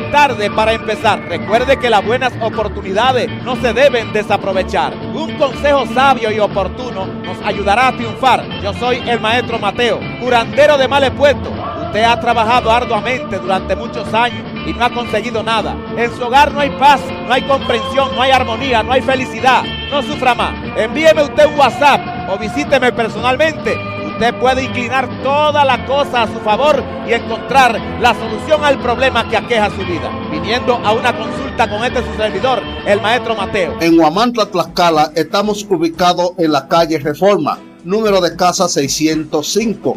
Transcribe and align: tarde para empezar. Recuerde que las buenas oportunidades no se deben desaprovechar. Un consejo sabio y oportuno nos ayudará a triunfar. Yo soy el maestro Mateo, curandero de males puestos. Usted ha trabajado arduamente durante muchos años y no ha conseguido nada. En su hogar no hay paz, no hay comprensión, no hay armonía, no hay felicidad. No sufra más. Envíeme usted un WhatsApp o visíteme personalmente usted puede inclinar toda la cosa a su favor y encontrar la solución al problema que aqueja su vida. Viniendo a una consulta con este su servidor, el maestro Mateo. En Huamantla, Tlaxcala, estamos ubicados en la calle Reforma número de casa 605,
tarde 0.00 0.50
para 0.50 0.72
empezar. 0.72 1.20
Recuerde 1.28 1.78
que 1.78 1.90
las 1.90 2.04
buenas 2.04 2.32
oportunidades 2.40 3.30
no 3.42 3.56
se 3.56 3.72
deben 3.72 4.12
desaprovechar. 4.12 4.94
Un 5.14 5.36
consejo 5.36 5.86
sabio 5.94 6.30
y 6.30 6.38
oportuno 6.38 7.06
nos 7.06 7.38
ayudará 7.44 7.88
a 7.88 7.92
triunfar. 7.92 8.44
Yo 8.62 8.72
soy 8.74 8.96
el 9.08 9.20
maestro 9.20 9.58
Mateo, 9.58 10.00
curandero 10.20 10.78
de 10.78 10.88
males 10.88 11.10
puestos. 11.10 11.52
Usted 11.86 12.04
ha 12.04 12.20
trabajado 12.20 12.70
arduamente 12.70 13.38
durante 13.38 13.74
muchos 13.74 14.12
años 14.12 14.42
y 14.66 14.72
no 14.72 14.84
ha 14.84 14.90
conseguido 14.90 15.42
nada. 15.42 15.74
En 15.96 16.14
su 16.14 16.22
hogar 16.22 16.52
no 16.52 16.60
hay 16.60 16.70
paz, 16.70 17.00
no 17.26 17.32
hay 17.32 17.42
comprensión, 17.42 18.14
no 18.14 18.22
hay 18.22 18.30
armonía, 18.30 18.82
no 18.82 18.92
hay 18.92 19.02
felicidad. 19.02 19.62
No 19.90 20.02
sufra 20.02 20.34
más. 20.34 20.54
Envíeme 20.76 21.22
usted 21.22 21.46
un 21.46 21.58
WhatsApp 21.58 22.00
o 22.30 22.38
visíteme 22.38 22.92
personalmente 22.92 23.97
usted 24.18 24.34
puede 24.40 24.64
inclinar 24.64 25.08
toda 25.22 25.64
la 25.64 25.86
cosa 25.86 26.22
a 26.22 26.26
su 26.26 26.40
favor 26.40 26.82
y 27.08 27.12
encontrar 27.12 27.80
la 28.00 28.12
solución 28.14 28.64
al 28.64 28.80
problema 28.80 29.28
que 29.28 29.36
aqueja 29.36 29.70
su 29.70 29.84
vida. 29.86 30.10
Viniendo 30.28 30.74
a 30.74 30.92
una 30.92 31.16
consulta 31.16 31.70
con 31.70 31.84
este 31.84 32.02
su 32.04 32.16
servidor, 32.16 32.60
el 32.84 33.00
maestro 33.00 33.36
Mateo. 33.36 33.76
En 33.80 33.96
Huamantla, 33.96 34.46
Tlaxcala, 34.46 35.12
estamos 35.14 35.64
ubicados 35.70 36.32
en 36.36 36.50
la 36.50 36.66
calle 36.66 36.98
Reforma 36.98 37.58
número 37.84 38.20
de 38.20 38.34
casa 38.36 38.68
605, 38.68 39.96